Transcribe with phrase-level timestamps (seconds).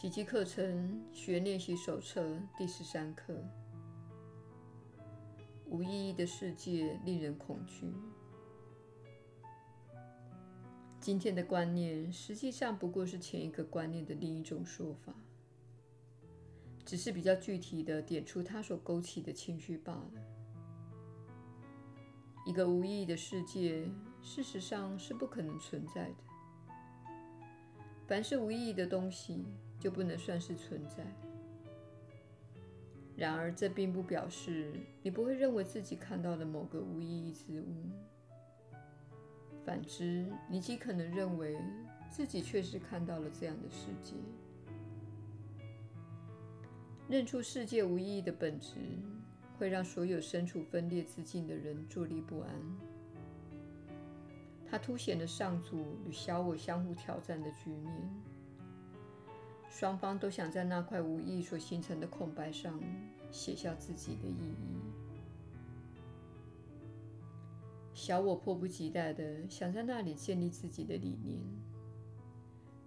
[0.00, 3.36] 奇迹课程学练习手册第十三课：
[5.66, 7.92] 无意义的世界令人恐惧。
[10.98, 15.14] 今天的观念实际上不过是前一个观念的另一种说法，
[16.86, 20.12] 只是比较具体的点出它所勾起的情绪罢了。
[22.46, 23.86] 一个无意义的世界，
[24.22, 26.16] 事实上是不可能存在的。
[28.10, 29.46] 凡是无意义的东西，
[29.78, 31.06] 就不能算是存在。
[33.16, 37.72] 然而，这并不表示你不会认为自己看到了某个无意义之物。
[39.64, 41.56] 反之，你极可能认为
[42.10, 44.16] 自己确实看到了这样的世界。
[47.08, 48.74] 认出世界无意义的本质，
[49.56, 52.50] 会让所有身处分裂之境的人坐立不安。
[54.70, 57.92] 它凸显了上主与小我相互挑战的局面，
[59.68, 62.80] 双方都想在那块无意所形成的空白上
[63.32, 64.78] 写下自己的意义。
[67.94, 71.42] 小我迫不及待地想在那里建立自己的理念。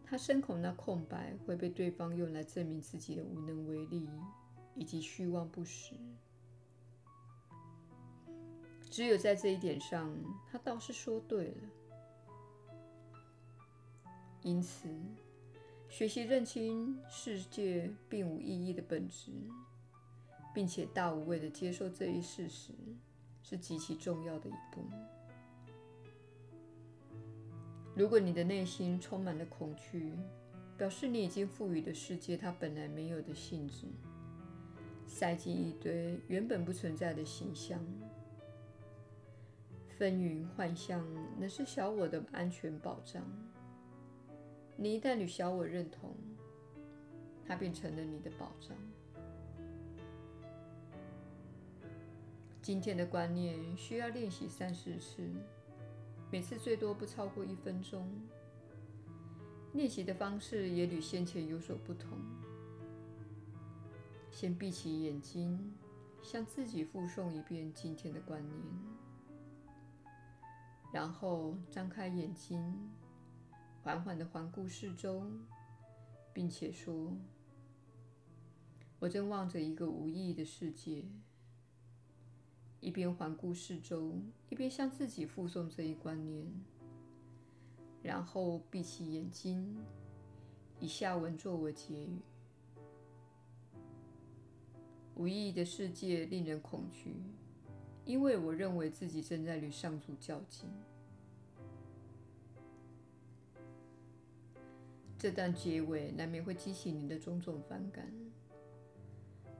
[0.06, 4.08] 他深恐那空白会被对方用来证明自己的无能为力
[4.75, 5.95] 以及虚妄不实。
[8.94, 10.16] 只有在这一点上，
[10.52, 11.58] 他倒是说对了。
[14.44, 14.88] 因此，
[15.89, 19.31] 学习认清世界并无意义的本质，
[20.53, 22.72] 并且大无畏地接受这一事实。
[23.41, 24.81] 是极其重要的一步。
[27.95, 30.13] 如果你的内心充满了恐惧，
[30.78, 33.88] 表示你已经赋予的世界它本来没有的性质，
[35.07, 37.83] 塞进一堆原本不存在的形象。
[39.97, 41.05] 纷纭幻象
[41.39, 43.23] 乃是小我的安全保障。
[44.75, 46.16] 你一旦与小我认同，
[47.45, 48.75] 它便成了你的保障。
[52.62, 55.29] 今天的观念需要练习三四次，
[56.31, 58.07] 每次最多不超过一分钟。
[59.73, 62.18] 练习的方式也与先前有所不同。
[64.31, 65.73] 先闭起眼睛，
[66.22, 68.59] 向自己复诵一遍今天的观念，
[70.94, 72.62] 然后张开眼睛，
[73.81, 75.24] 缓缓地环顾四周，
[76.31, 77.18] 并且说
[79.00, 81.04] ：“我正望着一个无意义的世界。”
[82.80, 84.14] 一边环顾四周，
[84.50, 86.46] 一边向自己复诵这一观念，
[88.04, 89.75] 然后闭起眼睛，
[90.80, 92.20] 以下文作为结语：
[95.16, 97.16] 无意义的世界令人恐惧，
[98.06, 100.69] 因为我认为自己正在与上主较劲。
[105.18, 108.12] 这段结尾难免会激起你的种种反感，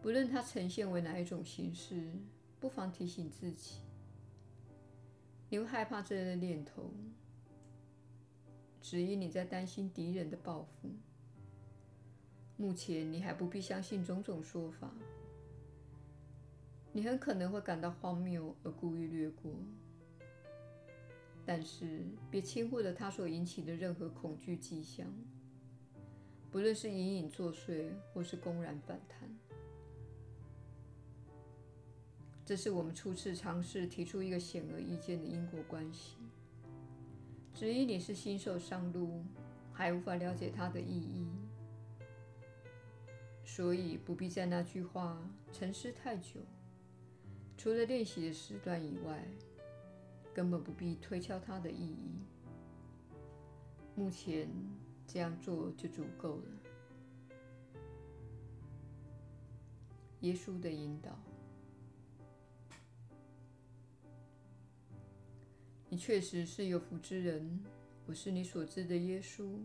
[0.02, 2.12] 不论它呈现为哪一种形式。
[2.60, 3.80] 不妨提醒自己，
[5.50, 6.90] 你会害怕这样的念头，
[8.82, 10.90] 只因你在担心敌人的报复。
[12.56, 14.90] 目前你还不必相信种种说法，
[16.94, 19.52] 你很可能会感到荒谬而故意略过。
[21.46, 25.06] 但是别轻忽了它所引起的任何恐惧迹象，
[26.50, 29.30] 不论是隐隐作祟或是公然反弹。
[32.46, 36.18] 这是我们初次尝试提出一个显而易见的因果关系。
[37.54, 39.24] 只因你是新手上路，
[39.74, 41.28] 还无法了解它的意义，
[43.44, 45.22] 所以不必在那句话
[45.52, 46.40] 沉思太久。
[47.64, 49.24] 除了练习的时段以外，
[50.34, 52.20] 根本不必推敲它的意义。
[53.96, 54.50] 目前
[55.08, 56.44] 这样做就足够了。
[60.20, 61.18] 耶稣的引导。
[65.88, 67.64] 你确实是有福之人，
[68.06, 69.58] 我是你所知的耶稣。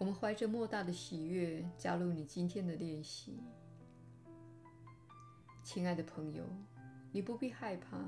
[0.00, 3.38] 我们怀着莫大的喜悦加入你今天的练习，
[5.64, 6.44] 亲爱的朋友，
[7.10, 7.98] 你不必害怕，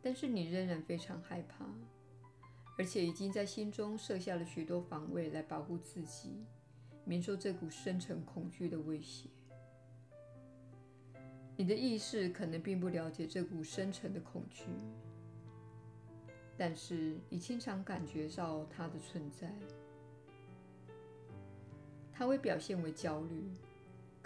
[0.00, 1.66] 但是你仍然非常害怕，
[2.78, 6.46] 而且已经在心中设下了许多防卫来保护自己，
[7.04, 9.28] 免受这股深沉恐惧的威胁。
[11.58, 14.64] 你的意识可能并不了解这股深沉的恐惧，
[16.56, 19.54] 但是你经常感觉到它的存在。
[22.10, 23.50] 它会表现为焦虑，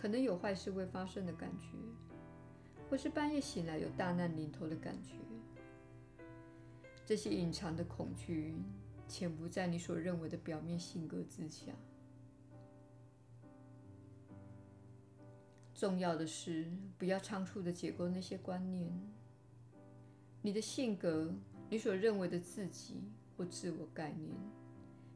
[0.05, 1.69] 可能有坏事会发生的感觉，
[2.91, 5.15] 或是半夜醒来有大难临头的感觉。
[7.07, 8.55] 这些隐藏的恐惧
[9.09, 11.73] 潜伏在你所认为的表面性格之下。
[15.75, 18.93] 重要的是，不要仓促的解构那些观念。
[20.43, 21.35] 你的性格，
[21.71, 23.01] 你所认为的自己
[23.39, 24.37] 或自我概念，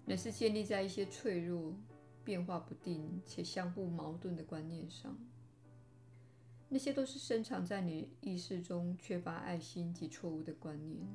[0.06, 1.75] 乃是建立在一些脆弱、
[2.28, 5.16] 变化不定且相互矛盾的观念上。
[6.69, 11.08] 那些都是深藏在你意识中缺乏爱心及错误的观念。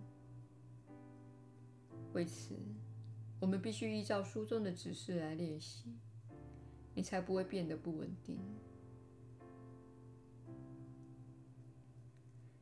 [2.13, 2.57] 为此，
[3.39, 5.93] 我们必须依照书中的指示来练习，
[6.95, 8.39] 你才不会变得不稳定。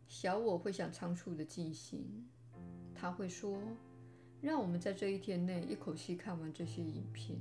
[0.10, 2.28] 小我会想仓促的进行，
[2.94, 3.58] 他会说
[4.44, 7.40] ：“让我们在这一天内一口气看完这些影片，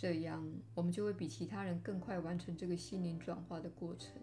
[0.00, 0.42] 这样
[0.72, 4.14] 我们就会比其他人更快完成这个心灵转化的过程。”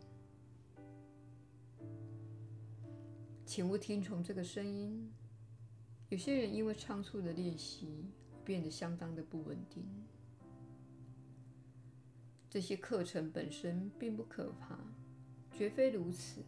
[3.46, 5.14] 请勿听从这个声音。
[6.10, 8.06] 有些人因为仓促的练习，
[8.44, 9.86] 变得相当的不稳定。
[12.50, 14.80] 这些课程本身并不可怕，
[15.52, 16.42] 绝非如此。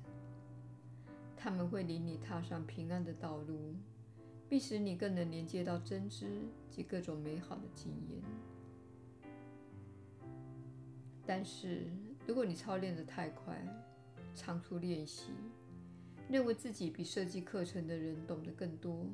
[1.37, 3.75] 他们会领你踏上平安的道路，
[4.49, 6.41] 并使你更能连接到真知
[6.71, 8.23] 及各种美好的经验。
[11.29, 11.85] 但是，
[12.25, 13.55] 如果你操练得太快，
[14.33, 15.29] 长出练习，
[16.27, 19.05] 认为自己比设计课程的人懂得更多，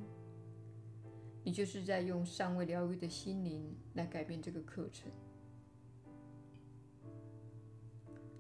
[1.44, 5.12] 你就是在用尚未疗愈的心灵来改变这个课程。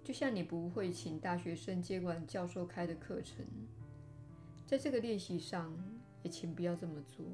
[0.01, 3.45] 就像你不会请大学生接管教授开的课程，
[4.65, 5.77] 在这个练习上，
[6.23, 7.25] 也请不要这么做。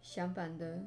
[0.00, 0.82] 相反的，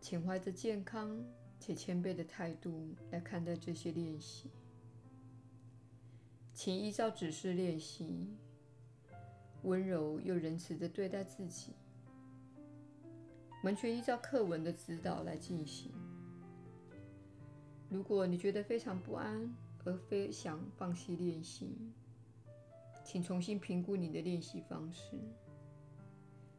[0.00, 1.16] 请怀着健康
[1.58, 4.50] 且谦卑的态度来看待这些练习。
[6.52, 8.36] 请依照指示练习，
[9.62, 11.72] 温柔又仁慈地对待自己，
[13.62, 15.92] 完全依照课文的指导来进行。
[17.90, 19.54] 如果你觉得非常不安，
[19.84, 21.76] 而非想放弃练习，
[23.04, 25.16] 请重新评估你的练习方式。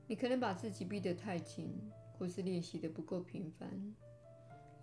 [0.05, 1.75] 你可能把自己逼得太紧，
[2.13, 3.95] 或是练习得不够频繁，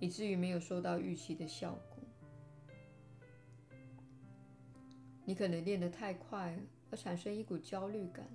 [0.01, 2.03] 以至于没有收到预期的效果。
[5.25, 6.59] 你可能练得太快，
[6.91, 8.29] 而产生一股焦虑感，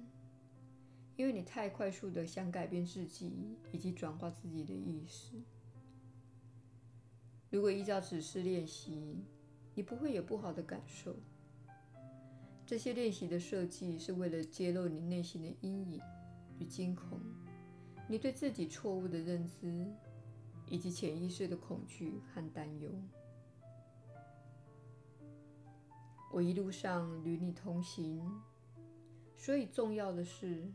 [1.16, 5.36] 因为你太快速地想改变自己，以及转化自己的意识。
[7.52, 9.24] 如果依照指示练习，
[9.76, 11.16] 你不会有不好的感受。
[12.66, 16.02] 这些练习的设计是为了揭露你内心的阴影
[16.60, 17.20] 与惊恐，
[18.08, 19.86] 你对自己错误的认知，
[20.70, 22.90] 以及潜意识的恐惧和担忧。
[26.32, 28.42] 我一路上与你同行，
[29.36, 30.72] 所以重要的是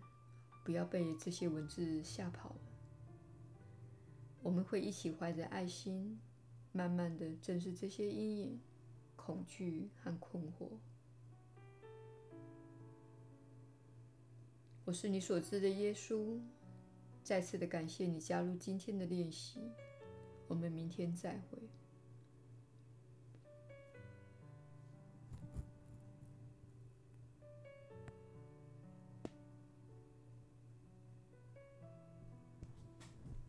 [0.64, 2.60] 不要被这些文字吓跑了。
[4.42, 6.18] 我们会一起怀着爱心。
[6.76, 8.60] 慢慢地正视这些阴影、
[9.14, 10.70] 恐惧和困惑。
[14.84, 16.40] 我是你所知的耶稣。
[17.24, 19.72] 再次的感谢你加入今天的练习。
[20.46, 21.58] 我们明天再会。